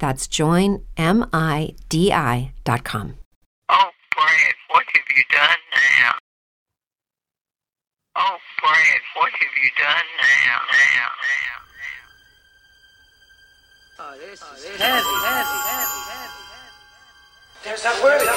[0.00, 0.80] That's joinmidi.com.
[3.68, 5.60] Oh, Brad, what have you done
[6.00, 6.16] now?
[8.16, 10.64] Oh, Brad, what have you done now?
[10.96, 11.12] Now, now,
[14.00, 16.40] Oh, this is heavy, heavy, heavy, heavy.
[17.62, 18.32] There's that word again.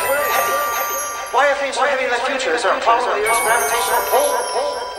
[1.32, 2.52] Why are things so heavy in the future?
[2.52, 4.93] Is there a problem with the Earth's gravitational pull?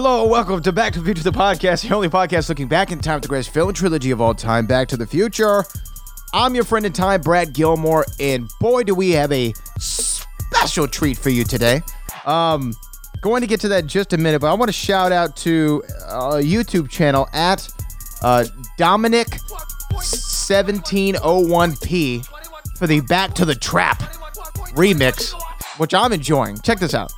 [0.00, 3.00] Hello, welcome to Back to the Future, the podcast, the only podcast looking back in
[3.00, 5.64] time at the greatest film trilogy of all time, Back to the Future.
[6.32, 11.18] I'm your friend in time, Brad Gilmore, and boy, do we have a special treat
[11.18, 11.82] for you today.
[12.26, 12.74] Um,
[13.22, 15.82] going to get to that just a minute, but I want to shout out to
[16.06, 17.68] a YouTube channel at
[18.22, 18.44] uh,
[18.76, 19.26] Dominic
[19.94, 22.24] 1701p
[22.78, 23.98] for the Back to the Trap
[24.76, 25.34] remix,
[25.78, 26.60] which I'm enjoying.
[26.60, 27.12] Check this out.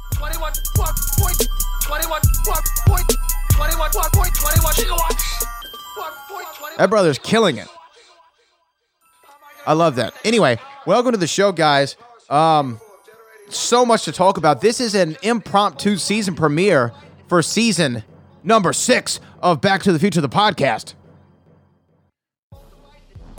[6.78, 7.68] That brother's killing it.
[9.66, 10.14] I love that.
[10.24, 11.96] Anyway, welcome to the show, guys.
[12.30, 12.80] Um,
[13.50, 14.60] so much to talk about.
[14.60, 16.92] This is an impromptu season premiere
[17.28, 18.02] for season
[18.42, 20.94] number six of Back to the Future, the podcast.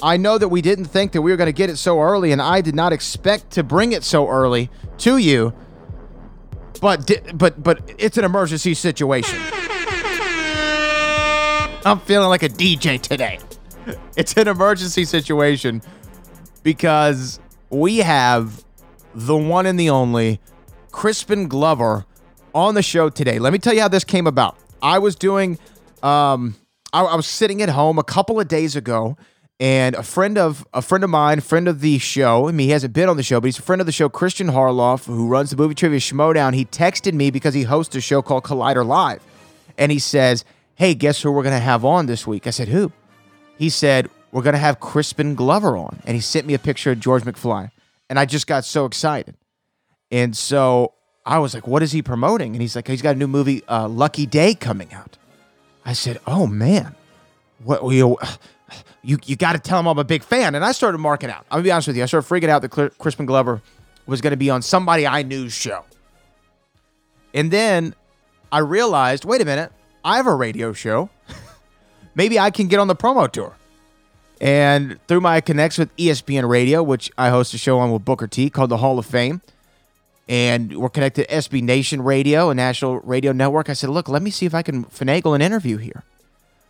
[0.03, 2.31] I know that we didn't think that we were going to get it so early,
[2.31, 5.53] and I did not expect to bring it so early to you.
[6.79, 9.39] But but but it's an emergency situation.
[11.83, 13.39] I'm feeling like a DJ today.
[14.15, 15.81] It's an emergency situation
[16.61, 17.39] because
[17.71, 18.63] we have
[19.15, 20.39] the one and the only
[20.91, 22.05] Crispin Glover
[22.53, 23.39] on the show today.
[23.39, 24.57] Let me tell you how this came about.
[24.83, 25.57] I was doing,
[26.03, 26.55] um,
[26.93, 29.17] I, I was sitting at home a couple of days ago,
[29.59, 32.47] and a friend of a friend of mine, friend of the show.
[32.47, 34.07] I mean, he hasn't been on the show, but he's a friend of the show,
[34.09, 36.53] Christian Harloff, who runs the movie trivia Schmoedown.
[36.53, 39.23] He texted me because he hosts a show called Collider Live,
[39.77, 40.45] and he says,
[40.75, 42.91] "Hey, guess who we're gonna have on this week?" I said, "Who?"
[43.57, 46.99] He said, "We're gonna have Crispin Glover on," and he sent me a picture of
[46.99, 47.71] George McFly,
[48.09, 49.35] and I just got so excited.
[50.11, 50.93] And so
[51.25, 53.63] I was like, "What is he promoting?" And he's like, "He's got a new movie,
[53.67, 55.17] uh, Lucky Day, coming out."
[55.85, 56.95] I said, "Oh man,
[57.63, 58.17] what you
[59.03, 61.45] you you got to tell him I'm a big fan." And I started marking out.
[61.51, 62.03] I'm gonna be honest with you.
[62.03, 63.61] I started freaking out that Crispin Glover
[64.05, 65.85] was going to be on somebody I knew's show.
[67.33, 67.95] And then
[68.51, 69.71] I realized, wait a minute,
[70.03, 71.09] I have a radio show.
[72.15, 73.55] Maybe I can get on the promo tour.
[74.39, 78.27] And through my connects with ESPN Radio, which I host a show on with Booker
[78.27, 79.41] T called the Hall of Fame,
[80.27, 83.69] and we're connected to SB Nation Radio, a national radio network.
[83.69, 86.03] I said, look, let me see if I can finagle an interview here.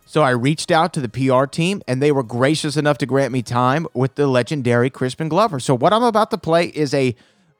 [0.04, 3.32] So I reached out to the PR team, and they were gracious enough to grant
[3.32, 5.58] me time with the legendary Crispin Glover.
[5.58, 7.14] So what I'm about to play is a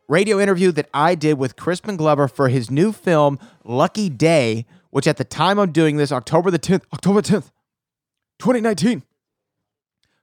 [0.09, 5.09] radio interview that I did with Crispin Glover for his new film Lucky Day, which
[5.09, 7.51] at the time I'm doing this, October the 10th, October 10th,
[8.39, 9.03] 2019.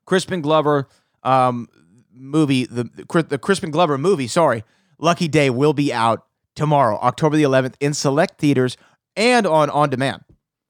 [0.05, 0.87] Crispin Glover
[1.23, 1.67] um,
[2.11, 2.89] movie, the
[3.27, 4.63] the Crispin Glover movie, sorry,
[4.97, 6.25] Lucky Day will be out
[6.55, 8.77] tomorrow, October the 11th, in select theaters
[9.15, 10.23] and on on demand.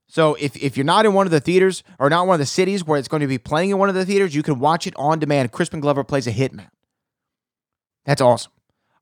[0.08, 2.46] So if, if you're not in one of the theaters or not one of the
[2.46, 4.88] cities where it's going to be playing in one of the theaters, you can watch
[4.88, 5.52] it on demand.
[5.52, 6.70] Crispin Glover plays a hitman.
[8.06, 8.52] That's awesome.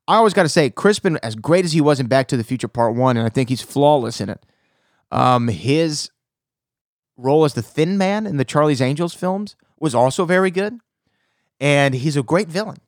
[0.06, 2.44] I always got to say, Crispin, as great as he was in Back to the
[2.44, 4.44] Future Part One, and I think he's flawless in it.
[5.10, 6.10] Um, his
[7.16, 10.78] role as the Thin Man in the Charlie's Angels films was also very good,
[11.60, 12.78] and he's a great villain.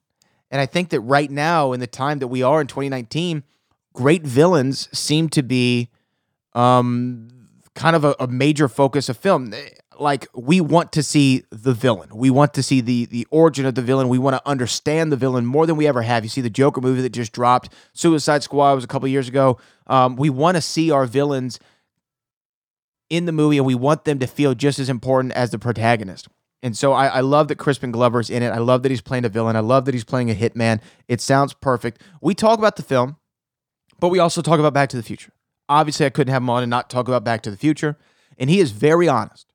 [0.51, 3.45] And I think that right now, in the time that we are in 2019,
[3.93, 5.91] great villains seem to be
[6.55, 7.29] um,
[7.75, 9.55] kind of a, a major focus of film.
[9.99, 12.09] Like we want to see the villain.
[12.15, 14.09] We want to see the the origin of the villain.
[14.09, 16.25] We want to understand the villain more than we ever have.
[16.25, 17.73] You see the Joker movie that just dropped.
[17.93, 19.59] Suicide Squad was a couple years ago.
[19.87, 21.61] Um, we want to see our villains
[23.11, 26.29] in the movie and we want them to feel just as important as the protagonist.
[26.63, 28.51] And so I, I love that Crispin Glover's in it.
[28.51, 29.57] I love that he's playing a villain.
[29.57, 30.81] I love that he's playing a hitman.
[31.09, 32.03] It sounds perfect.
[32.21, 33.17] We talk about the film,
[33.99, 35.33] but we also talk about Back to the Future.
[35.69, 37.97] Obviously, I couldn't have him on and not talk about Back to the Future.
[38.39, 39.53] And he is very honest.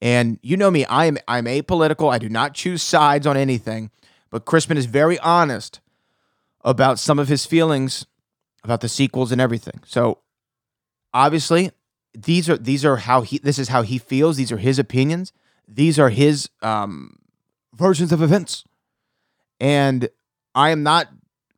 [0.00, 2.12] And you know me, I am I'm apolitical.
[2.12, 3.90] I do not choose sides on anything.
[4.30, 5.80] But Crispin is very honest
[6.62, 8.06] about some of his feelings
[8.64, 9.80] about the sequels and everything.
[9.86, 10.18] So
[11.12, 11.70] obviously,
[12.14, 14.36] these are these are how he this is how he feels.
[14.36, 15.32] These are his opinions.
[15.66, 17.16] These are his um,
[17.74, 18.64] versions of events,
[19.60, 20.08] and
[20.54, 21.08] I am not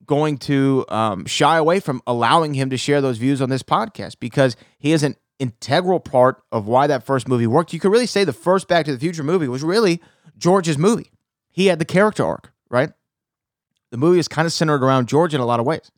[0.06, 4.20] going to um, shy away from allowing him to share those views on this podcast
[4.20, 7.72] because he is an integral part of why that first movie worked.
[7.72, 10.00] You could really say the first Back to the Future movie was really
[10.38, 11.10] George's movie.
[11.50, 12.90] He had the character arc, right?
[13.90, 15.90] The movie is kind of centered around George in a lot of ways.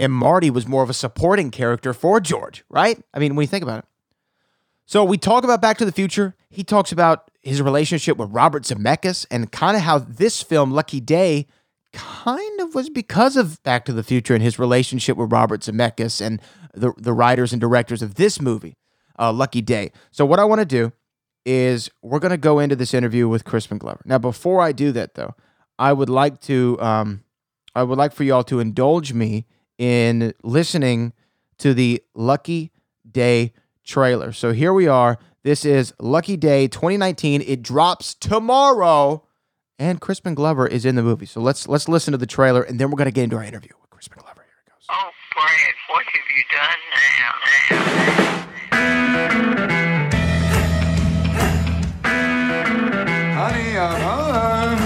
[0.00, 2.98] And Marty was more of a supporting character for George, right?
[3.12, 3.84] I mean, when you think about it.
[4.86, 6.34] So we talk about Back to the Future.
[6.48, 11.00] He talks about his relationship with Robert Zemeckis and kind of how this film, Lucky
[11.00, 11.46] Day,
[11.92, 16.20] kind of was because of Back to the Future and his relationship with Robert Zemeckis
[16.24, 16.40] and
[16.74, 18.78] the, the writers and directors of this movie,
[19.18, 19.92] uh, Lucky Day.
[20.10, 20.92] So what I want to do
[21.44, 24.00] is we're going to go into this interview with Crispin Glover.
[24.06, 25.34] Now, before I do that, though,
[25.78, 27.22] I would like to um,
[27.74, 29.46] I would like for y'all to indulge me
[29.80, 31.12] in listening
[31.58, 32.70] to the Lucky
[33.10, 34.30] Day trailer.
[34.30, 35.18] So here we are.
[35.42, 37.40] This is Lucky Day 2019.
[37.40, 39.24] It drops tomorrow,
[39.78, 41.24] and Crispin Glover is in the movie.
[41.24, 43.70] So let's let's listen to the trailer, and then we're gonna get into our interview
[43.80, 44.42] with Crispin Glover.
[44.42, 44.84] Here it goes.
[44.90, 47.16] Oh, Brad, what have you done now?
[47.22, 48.40] now?
[53.40, 54.80] Honey, I'm home.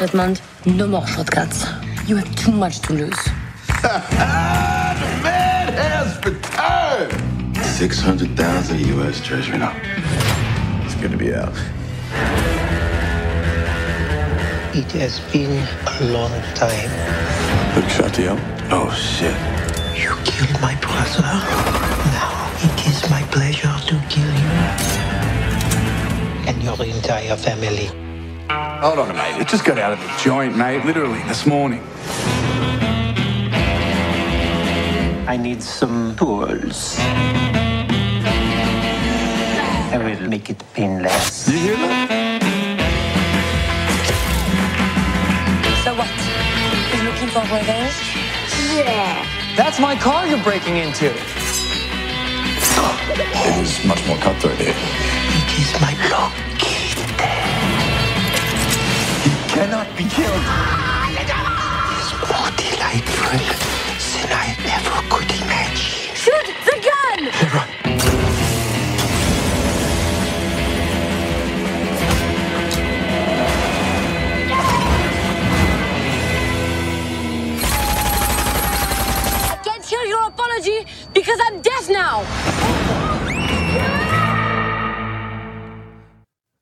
[0.00, 1.66] Redmond, no more shortcuts.
[2.06, 3.28] You have too much to lose.
[3.82, 7.56] Man has returned.
[7.56, 9.20] 600,000 U.S.
[9.20, 9.74] Treasury now.
[10.84, 11.52] It's good to be out.
[14.74, 16.90] It has been a long time.
[17.74, 18.38] Look, shot you up.
[18.70, 19.34] Oh, shit.
[20.00, 21.22] You killed my brother.
[22.12, 24.50] Now it is my pleasure to kill you.
[26.46, 27.90] And your entire family.
[28.48, 29.40] Hold on, mate.
[29.40, 30.84] It just got out of the joint, mate.
[30.84, 31.82] Literally this morning.
[35.32, 36.96] I need some tools.
[39.88, 41.48] I will make it painless.
[41.48, 42.42] You hear that?
[45.84, 46.10] So what?
[46.92, 47.96] He's looking for revenge?
[48.76, 49.24] Yeah.
[49.56, 51.06] That's my car you're breaking into.
[53.46, 54.74] It was much more cutthroat here.
[54.76, 56.76] It is my lucky
[59.48, 60.81] Cannot be killed.
[81.88, 82.24] Now.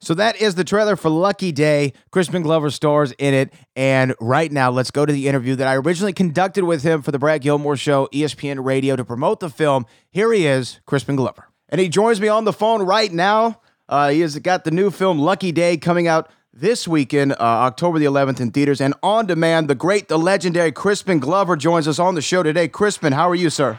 [0.02, 1.93] So that is the trailer for Lucky Day.
[2.11, 3.52] Crispin Glover stars in it.
[3.76, 7.12] And right now, let's go to the interview that I originally conducted with him for
[7.12, 9.84] the Brad Gilmore Show, ESPN Radio, to promote the film.
[10.11, 11.49] Here he is, Crispin Glover.
[11.69, 13.61] And he joins me on the phone right now.
[13.88, 17.99] Uh, he has got the new film Lucky Day coming out this weekend, uh, October
[17.99, 19.68] the 11th in theaters and on demand.
[19.68, 22.68] The great, the legendary Crispin Glover joins us on the show today.
[22.68, 23.78] Crispin, how are you, sir?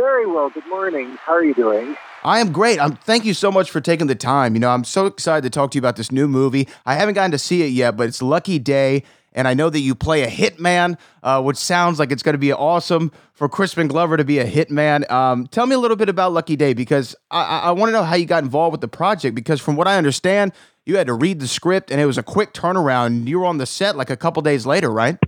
[0.00, 0.48] Very well.
[0.48, 1.18] Good morning.
[1.26, 1.94] How are you doing?
[2.24, 2.80] I am great.
[2.80, 4.54] I'm thank you so much for taking the time.
[4.54, 6.68] You know, I'm so excited to talk to you about this new movie.
[6.86, 9.02] I haven't gotten to see it yet, but it's Lucky Day,
[9.34, 12.38] and I know that you play a hitman, uh, which sounds like it's going to
[12.38, 15.08] be awesome for Crispin Glover to be a hitman.
[15.10, 17.92] Um, tell me a little bit about Lucky Day because I, I, I want to
[17.92, 19.34] know how you got involved with the project.
[19.34, 20.52] Because from what I understand,
[20.86, 23.28] you had to read the script, and it was a quick turnaround.
[23.28, 25.18] You were on the set like a couple days later, right?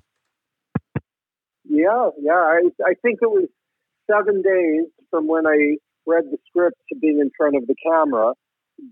[1.68, 2.32] Yeah, yeah.
[2.32, 3.50] I I think it was
[4.10, 8.34] seven days from when I read the script to being in front of the camera.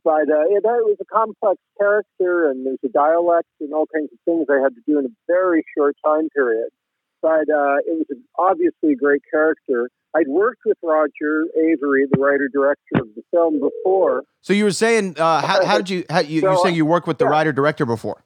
[0.04, 4.10] But uh, it, it was a complex character, and there's a dialect and all kinds
[4.12, 6.68] of things I had to do in a very short time period.
[7.22, 9.90] But uh, it was obviously a great character.
[10.14, 14.24] I'd worked with Roger Avary, the writer director of the film, before.
[14.40, 16.04] So you were saying, uh, how, how did you?
[16.08, 17.30] How, you So, you're saying you worked with the yeah.
[17.30, 18.24] writer director before?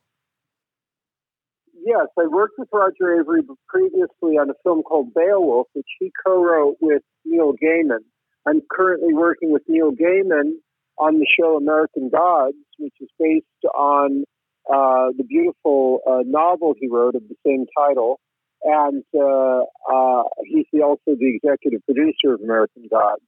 [1.87, 6.79] Yes, I worked with Roger Avary previously on a film called Beowulf, which he co-wrote
[6.81, 8.01] with Neil Gaiman.
[8.47, 10.53] I'm currently working with Neil Gaiman
[10.99, 14.25] on the show American Gods, which is based on
[14.67, 18.19] uh, the beautiful uh, novel he wrote of the same title.
[18.65, 19.61] and uh,
[19.93, 23.23] uh, he's also the executive producer of American Gods.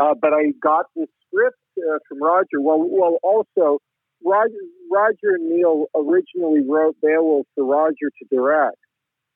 [0.00, 2.60] Uh, but I got the script uh, from Roger.
[2.60, 3.80] Well, well, also
[4.24, 4.54] Roger,
[4.90, 8.76] Roger and Neil originally wrote Beowulf for Roger to direct,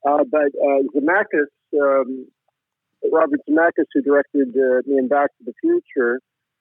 [0.06, 1.46] uh, but uh, Zemeckis,
[1.80, 2.26] um,
[3.12, 6.20] Robert Zemeckis, who directed uh, me in Back to the Future,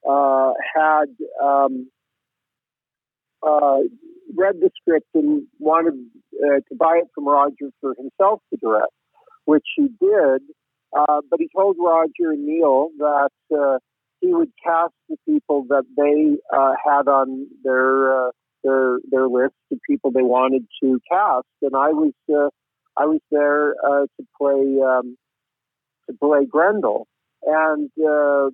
[0.10, 1.10] uh, had
[1.44, 1.90] um,
[3.46, 3.80] uh,
[4.36, 5.94] read the script and wanted
[6.44, 8.94] uh, to buy it from Roger for himself to direct,
[9.46, 10.42] which he did.
[10.94, 13.30] But he told Roger and Neil that
[14.22, 18.32] he would cast the people that they uh, had on their uh,
[18.64, 22.50] their their list, the people they wanted to cast, and I was uh,
[22.96, 25.18] I was there uh, to play um,
[26.08, 27.08] to play Grendel,
[27.44, 28.50] and uh,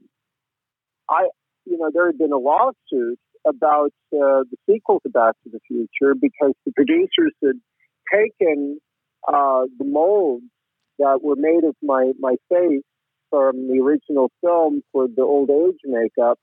[1.09, 1.27] I
[1.65, 5.59] you know there had been a lawsuit about uh, the sequel to Back to the
[5.67, 7.59] Future because the producers had
[8.11, 8.79] taken
[9.27, 10.45] uh, the molds
[10.99, 12.83] that were made of my my face
[13.29, 16.39] from the original film for the old age makeup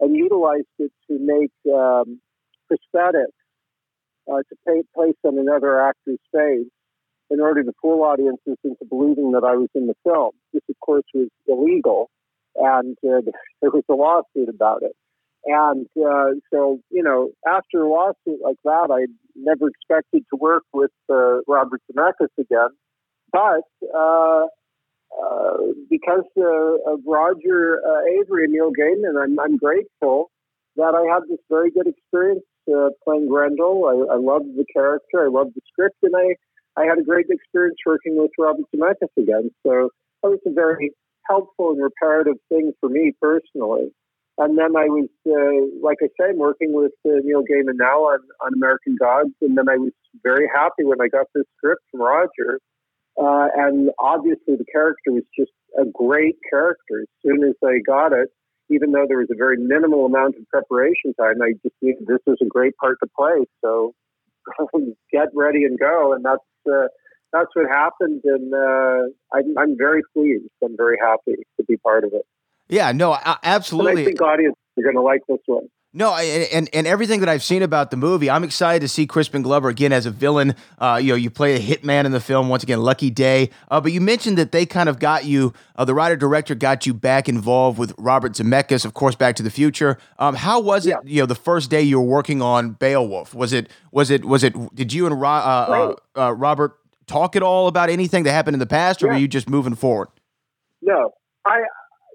[0.00, 2.20] and utilized it to make um,
[2.70, 3.36] prosthetics
[4.30, 6.68] uh, to pay, place on another actor's face
[7.30, 10.32] in order to fool audiences into believing that I was in the film.
[10.52, 12.10] This, of course, was illegal,
[12.54, 13.22] and uh,
[13.60, 14.92] there was a lawsuit about it.
[15.44, 20.64] And uh, so, you know, after a lawsuit like that, I never expected to work
[20.72, 22.70] with uh, Robert Zemeckis again.
[23.32, 23.62] But
[25.16, 30.30] uh, because uh, of Roger uh, Avary and Neil Gaiman, I'm, I'm grateful
[30.76, 33.84] that I had this very good experience uh, playing Grendel.
[33.86, 36.36] I, I loved the character, I loved the script, and I,
[36.80, 39.50] I had a great experience working with Robert Zemeckis again.
[39.66, 39.88] So
[40.22, 40.92] that was a very
[41.28, 43.92] helpful and reparative thing for me personally.
[44.38, 48.52] And then I was, uh, like I say, working with Neil Gaiman now on, on
[48.54, 49.32] American Gods.
[49.40, 49.92] And then I was
[50.22, 52.60] very happy when I got this script from Roger.
[53.20, 57.02] Uh, and obviously, the character was just a great character.
[57.02, 58.28] As soon as I got it,
[58.68, 62.18] even though there was a very minimal amount of preparation time, I just knew this
[62.26, 63.46] was a great part to play.
[63.64, 63.94] So
[65.12, 66.12] get ready and go.
[66.12, 66.88] And that's, uh,
[67.32, 68.22] that's what happened.
[68.24, 70.50] And uh, I'm, I'm very pleased.
[70.62, 72.26] I'm very happy to be part of it.
[72.68, 73.92] Yeah, no, absolutely.
[73.92, 75.68] And I think audiences are going to like this one.
[75.98, 79.40] No, and, and everything that I've seen about the movie, I'm excited to see Crispin
[79.40, 80.54] Glover again as a villain.
[80.78, 83.48] Uh, you know, you play a hitman in the film once again, Lucky Day.
[83.70, 86.84] Uh, but you mentioned that they kind of got you, uh, the writer director got
[86.84, 89.96] you back involved with Robert Zemeckis, of course, Back to the Future.
[90.18, 90.90] Um, how was it?
[90.90, 90.96] Yeah.
[91.02, 93.70] You know, the first day you were working on Beowulf, was it?
[93.90, 94.22] Was it?
[94.22, 94.52] Was it?
[94.74, 96.76] Did you and Ro- uh, uh, uh, Robert
[97.06, 99.12] talk at all about anything that happened in the past, or Yeah.
[99.14, 100.08] were you just moving forward?
[100.82, 101.14] No,
[101.46, 101.60] I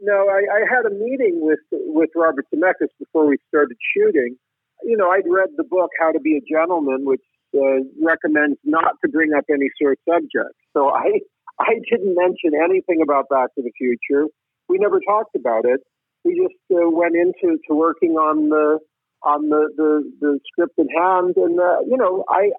[0.02, 4.36] no, I, I had a meeting with with Robert Zemeckis before we started shooting.
[4.84, 7.22] You know, I'd read the book How to Be a Gentleman, which
[7.56, 10.56] uh, recommends not to bring up any sore subject.
[10.74, 11.22] So I
[11.60, 14.26] I didn't mention anything about Back to the Future.
[14.68, 15.82] We never talked about it.
[16.24, 18.80] We just uh, went into to working on the
[19.24, 22.52] on the the, the script in hand, and uh, you know, I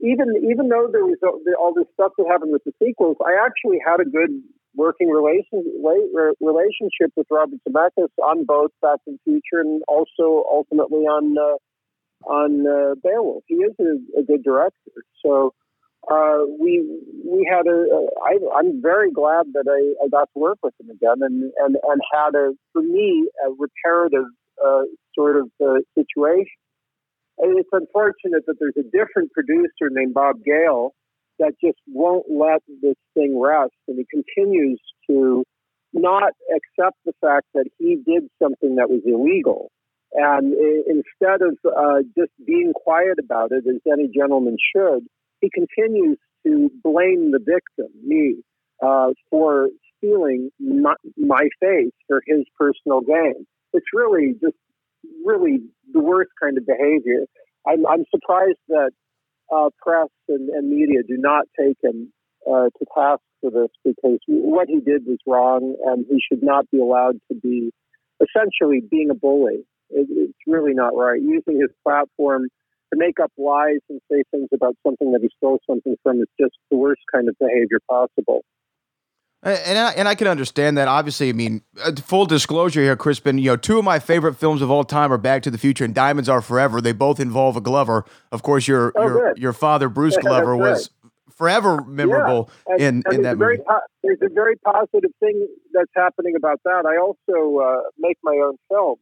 [0.00, 1.18] even even though there was
[1.58, 4.30] all this stuff that happened with the sequels, I actually had a good
[4.74, 5.64] working relation,
[6.40, 11.56] relationship with Robert Zemeckis on both Back to the Future and also ultimately on uh,
[12.28, 13.44] on uh, Beowulf.
[13.46, 14.92] He is a, a good director,
[15.24, 15.54] so
[16.10, 16.84] uh, we
[17.24, 18.06] we had a.
[18.56, 22.00] I'm very glad that I, I got to work with him again and and and
[22.12, 24.26] had a for me a reparative
[24.64, 24.82] uh,
[25.14, 26.60] sort of uh, situation.
[27.38, 30.94] And it's unfortunate that there's a different producer named Bob Gale
[31.38, 35.44] that just won't let this thing rest, and he continues to
[35.92, 39.70] not accept the fact that he did something that was illegal.
[40.12, 40.54] And
[40.86, 45.06] instead of uh, just being quiet about it, as any gentleman should,
[45.40, 48.36] he continues to blame the victim, me,
[48.84, 53.46] uh, for stealing my, my face for his personal gain.
[53.72, 54.56] It's really just
[55.24, 55.58] really
[55.92, 57.26] the worst kind of behavior.
[57.66, 58.90] I'm, I'm surprised that
[59.52, 62.12] uh, press and, and media do not take him
[62.46, 66.70] uh, to task for this because what he did was wrong and he should not
[66.70, 67.70] be allowed to be
[68.20, 69.64] essentially being a bully.
[69.90, 71.20] It, it's really not right.
[71.20, 72.48] Using his platform
[72.92, 76.28] to make up lies and say things about something that he stole something from is
[76.40, 78.44] just the worst kind of behavior possible.
[79.44, 80.88] And I, and I can understand that.
[80.88, 83.36] Obviously, I mean, uh, full disclosure here, Crispin.
[83.38, 85.84] You know, two of my favorite films of all time are Back to the Future
[85.84, 86.80] and Diamonds Are Forever.
[86.80, 88.04] They both involve a Glover.
[88.32, 89.42] Of course, your Oh, your good.
[89.42, 90.88] your father, Bruce Yeah, Glover, was
[91.36, 92.72] forever memorable Yeah.
[92.74, 93.58] And- in and in that movie.
[93.68, 96.86] po- there's a very positive thing that's happening about that.
[96.86, 98.98] I also uh, make my own films.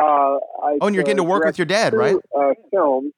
[0.00, 2.16] Uh, I, Oh, and you're getting to work with your dad, right?
[2.36, 3.12] Uh, films.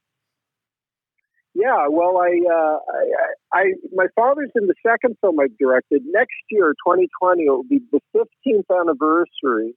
[1.57, 6.03] Yeah, well, I, uh, I, I, my father's in the second film I've directed.
[6.05, 9.75] Next year, 2020, it will be the 15th anniversary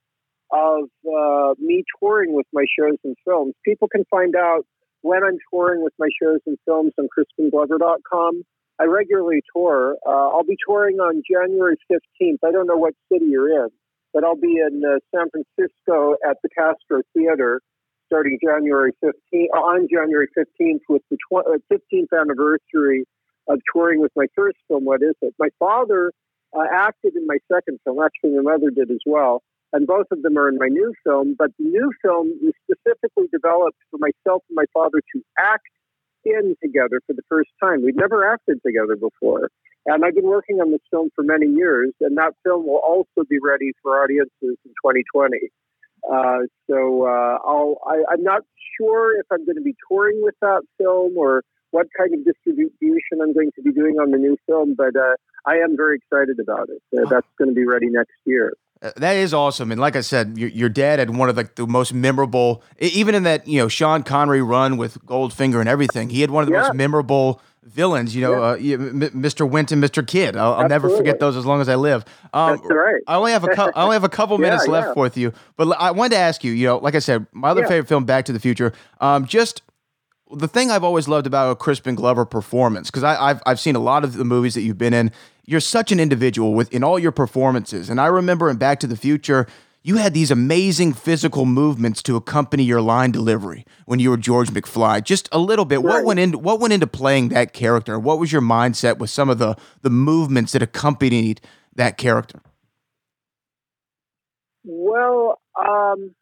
[0.52, 3.54] of uh, me touring with my shows and films.
[3.64, 4.66] People can find out
[5.00, 8.42] when I'm touring with my shows and films on CrispinGlover.com.
[8.78, 9.96] I regularly tour.
[10.06, 12.40] Uh, I'll be touring on January 15th.
[12.44, 13.70] I don't know what city you're in,
[14.12, 17.62] but I'll be in uh, San Francisco at the Castro Theater
[18.10, 23.04] starting January 15th, uh, on January 15th with the tw- 15th uh, anniversary
[23.48, 25.34] of touring with my first film, What Is It?
[25.38, 26.12] My father
[26.56, 27.98] uh, acted in my second film.
[28.02, 31.34] Actually, my mother did as well and both of them are in my new film.
[31.38, 35.68] But the new film was specifically developed for myself and my father to act
[36.24, 37.84] in together for the first time.
[37.84, 39.50] We'd never acted together before.
[39.86, 43.26] And I've been working on this film for many years, and that film will also
[43.28, 45.38] be ready for audiences in 2020.
[46.08, 48.42] Uh, so uh, I'll, I, I'm not
[48.78, 53.20] sure if I'm going to be touring with that film or what kind of distribution
[53.22, 55.14] I'm going to be doing on the new film, but uh,
[55.46, 56.82] I am very excited about it.
[56.96, 58.54] Uh, that's going to be ready next year.
[58.82, 61.50] Uh, that is awesome, and like I said, your, your dad had one of the,
[61.54, 66.08] the, most memorable, even in that you know Sean Connery run with Goldfinger and everything.
[66.08, 66.62] He had one of the yeah.
[66.62, 68.14] most memorable villains.
[68.14, 68.76] You know, yeah.
[68.76, 69.48] uh, Mr.
[69.48, 70.06] Winton, Mr.
[70.06, 70.36] Kidd.
[70.36, 72.04] I'll, I'll, never forget those as long as I live.
[72.32, 73.02] Um, That's right.
[73.06, 75.32] I only have a cu- I only have a couple minutes yeah, left with you,
[75.56, 76.52] but I wanted to ask you.
[76.52, 78.72] You know, like I said, my other favorite film, Back to the Future.
[79.00, 79.62] Um, just
[80.32, 83.80] the thing I've always loved about a Crispin Glover performance, because I've I've seen a
[83.80, 85.12] lot of the movies that you've been in.
[85.44, 88.86] You're such an individual with in all your performances, and I remember in Back to
[88.86, 89.46] the Future,
[89.82, 94.50] you had these amazing physical movements to accompany your line delivery when you were George
[94.50, 95.02] McFly.
[95.02, 95.80] Just a little bit.
[95.80, 95.96] Right.
[95.96, 97.98] What went into what went into playing that character?
[97.98, 101.40] What was your mindset with some of the the movements that accompanied
[101.74, 102.42] that character?
[104.64, 106.14] Well, um,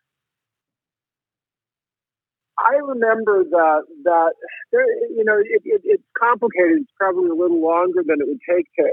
[2.58, 4.32] I remember that that
[4.72, 6.82] you know it, it, it's complicated.
[6.82, 8.90] It's probably a little longer than it would take to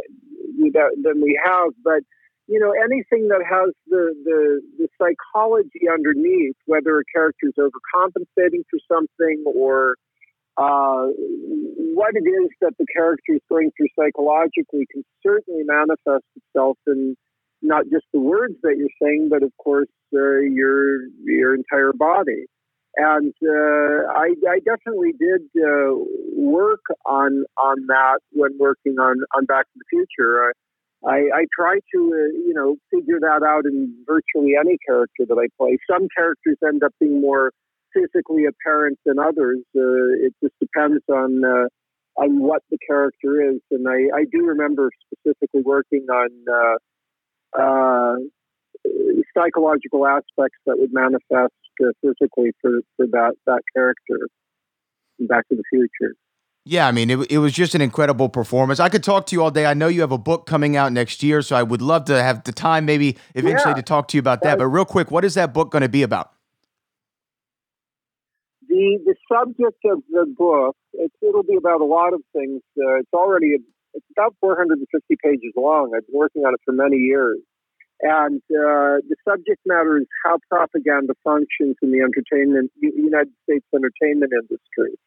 [1.04, 2.02] than we have, but
[2.48, 8.64] you know anything that has the the, the psychology underneath, whether a character is overcompensating
[8.70, 9.96] for something or
[10.58, 11.08] uh,
[11.94, 17.16] what it is that the character is going through psychologically, can certainly manifest itself in
[17.62, 22.46] not just the words that you're saying, but of course uh, your your entire body
[22.98, 25.96] and uh, I, I, definitely did uh,
[26.34, 30.54] work on on that when working on on Back to the Future.
[31.04, 35.38] I, I try to uh, you know figure that out in virtually any character that
[35.38, 35.78] I play.
[35.90, 37.52] Some characters end up being more
[37.94, 39.60] physically apparent than others.
[39.76, 41.68] Uh, it just depends on uh,
[42.22, 43.62] on what the character is.
[43.72, 46.78] And I, I do remember specifically working on uh,
[49.38, 51.54] psychological aspects that would manifest
[51.84, 54.28] uh, physically for, for that, that character
[55.20, 56.16] in Back to the Future.
[56.68, 58.80] Yeah, I mean, it, it was just an incredible performance.
[58.80, 59.68] I could talk to you all day.
[59.68, 62.22] I know you have a book coming out next year, so I would love to
[62.22, 64.58] have the time maybe eventually yeah, to talk to you about that.
[64.58, 66.32] But real quick, what is that book going to be about?
[68.68, 72.64] The the subject of the book, it, will be about a lot of things.
[72.76, 73.58] Uh, it's already
[73.94, 75.92] it's about 450 pages long.
[75.96, 77.38] I've been working on it for many years.
[78.02, 84.34] And uh, the subject matter is how propaganda functions in the entertainment, United States entertainment
[84.34, 84.98] industry.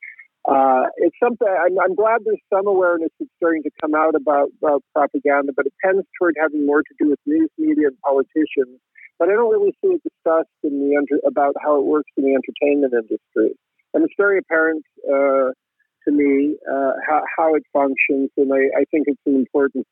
[0.48, 4.48] Uh, it's something I'm, I'm, glad there's some awareness that's starting to come out about,
[4.62, 8.80] about propaganda, but it tends toward having more to do with news media and politicians.
[9.18, 12.24] But I don't really see it discussed in the under, about how it works in
[12.24, 13.60] the entertainment industry.
[13.92, 18.84] And it's very apparent uh, to me uh, how, how, it functions, and I, I
[18.90, 19.86] think it's an important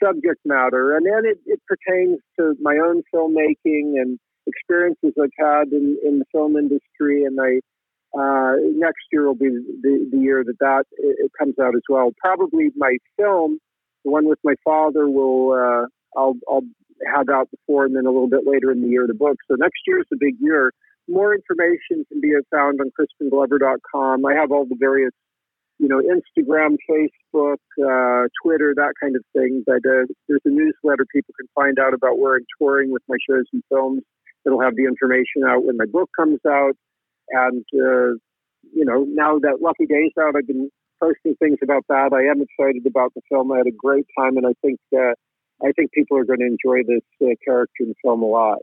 [0.00, 0.96] subject matter.
[0.96, 6.20] And then it, it pertains to my own filmmaking and experiences I've had in, in
[6.20, 7.24] the film industry.
[7.24, 7.58] And I,
[8.16, 12.12] uh, next year will be the, the year that that it, comes out as well.
[12.18, 13.58] Probably my film,
[14.04, 15.86] the one with my father, will uh,
[16.18, 16.64] I'll, I'll
[17.14, 19.36] have out before, and then a little bit later in the year the book.
[19.50, 20.72] So next year is a big year.
[21.08, 24.24] More information can be found on CrispinGlover.com.
[24.24, 25.12] I have all the various
[25.78, 29.62] you know, Instagram, Facebook, uh, Twitter, that kind of thing.
[29.66, 33.16] But uh, there's a newsletter people can find out about where I'm touring with my
[33.28, 34.02] shows and films.
[34.46, 36.76] It'll have the information out when my book comes out.
[37.30, 38.18] And, uh,
[38.72, 42.12] you know, now that Lucky Day's out, I've been posting things about that.
[42.12, 43.52] I am excited about the film.
[43.52, 45.12] I had a great time, and I think uh,
[45.64, 48.58] I think people are going to enjoy this uh, character in the film a lot.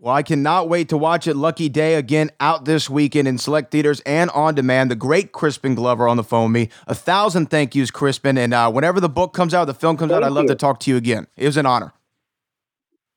[0.00, 1.36] Well, I cannot wait to watch it.
[1.36, 4.90] Lucky Day again out this weekend in select theaters and on demand.
[4.90, 6.70] The great Crispin Glover on the phone with me.
[6.88, 8.36] A thousand thank yous, Crispin.
[8.36, 10.56] And uh, whenever the book comes out, the film comes thank out, I'd love to
[10.56, 11.28] talk to you again.
[11.36, 11.94] It was an honor.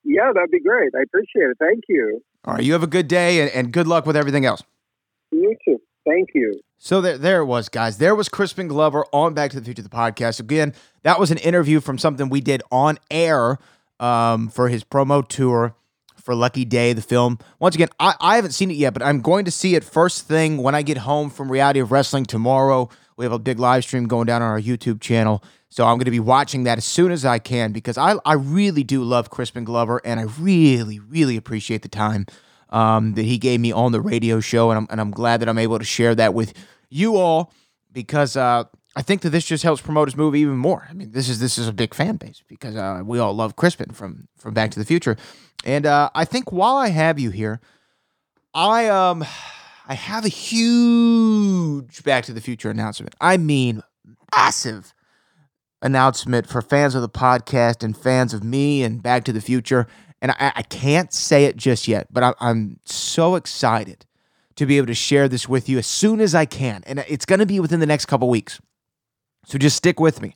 [0.04, 0.92] Yeah, that'd be great.
[0.96, 1.58] I appreciate it.
[1.60, 2.22] Thank you.
[2.46, 2.64] All right.
[2.64, 4.62] You have a good day and, and good luck with everything else.
[5.32, 5.80] You too.
[6.06, 6.60] Thank you.
[6.78, 7.98] So there, there it was, guys.
[7.98, 10.40] There was Crispin Glover on Back to the Future, the podcast.
[10.40, 13.58] Again, that was an interview from something we did on air
[14.00, 15.76] um, for his promo tour
[16.22, 17.40] for Lucky Day, the film.
[17.60, 20.28] Once again, I, I haven't seen it yet, but I'm going to see it first
[20.28, 22.90] thing when I get home from Reality of Wrestling tomorrow.
[23.16, 25.44] We have a big live stream going down on our YouTube channel.
[25.70, 28.34] So I'm going to be watching that as soon as I can because I, I
[28.34, 32.26] really do love Crispin Glover and I really, really appreciate the time
[32.70, 34.72] um, that he gave me on the radio show.
[34.72, 36.54] And I'm, and I'm glad that I'm able to share that with
[36.90, 37.54] you all
[37.92, 38.64] because uh,
[38.96, 40.88] I think that this just helps promote his movie even more.
[40.90, 43.56] I mean, this is this is a big fan base because uh, we all love
[43.56, 45.18] Crispin from from Back to the Future,
[45.66, 47.62] and uh, I think while I have you here,
[48.54, 49.24] I um
[49.88, 53.16] I have a huge Back to the Future announcement.
[53.22, 53.84] I mean,
[54.36, 54.94] massive
[55.82, 59.88] announcement for fans of the podcast and fans of me and Back to the Future.
[60.22, 64.06] And I, I can't say it just yet, but I, I'm so excited
[64.56, 66.84] to be able to share this with you as soon as I can.
[66.88, 68.60] And it's going to be within the next couple weeks.
[69.46, 70.34] So just stick with me.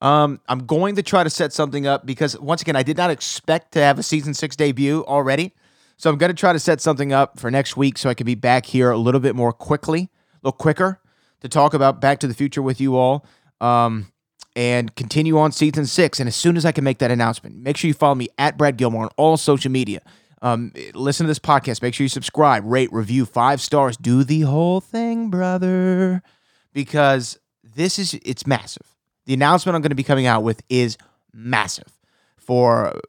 [0.00, 3.10] Um, I'm going to try to set something up because, once again, I did not
[3.10, 5.54] expect to have a season six debut already.
[5.96, 8.26] So I'm going to try to set something up for next week so I can
[8.26, 11.00] be back here a little bit more quickly, a little quicker
[11.40, 13.24] to talk about Back to the Future with you all.
[13.60, 14.12] Um,
[14.56, 16.20] and continue on season six.
[16.20, 18.56] And as soon as I can make that announcement, make sure you follow me at
[18.56, 20.00] Brad Gilmore on all social media.
[20.42, 21.80] Um, listen to this podcast.
[21.80, 23.96] Make sure you subscribe, rate, review, five stars.
[23.96, 26.22] Do the whole thing, brother,
[26.72, 28.86] because this is it's massive.
[29.26, 30.98] The announcement I'm going to be coming out with is
[31.32, 31.98] massive
[32.36, 33.00] for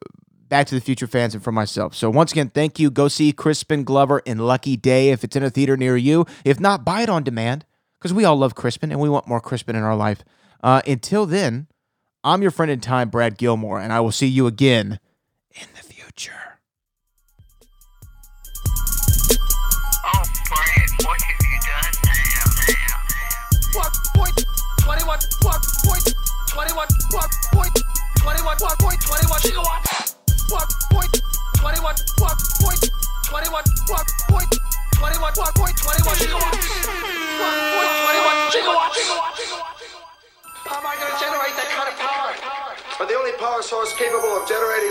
[0.48, 1.94] Back to the Future fans and for myself.
[1.94, 2.90] So once again, thank you.
[2.90, 6.24] Go see Crispin Glover in Lucky Day if it's in a theater near you.
[6.44, 7.66] If not, buy it on demand
[7.98, 10.24] because we all love Crispin and we want more Crispin in our life.
[10.62, 11.68] Uh, until then,
[12.24, 14.98] I'm your friend in time, Brad Gilmore, and I will see you again
[15.54, 16.55] in the future.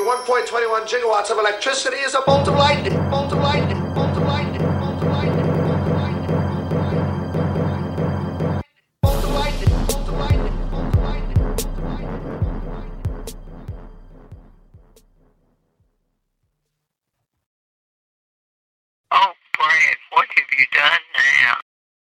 [0.05, 2.93] 1.21 gigawatts of electricity is a bolt of lightning.
[3.09, 3.74] Bolt of lightning.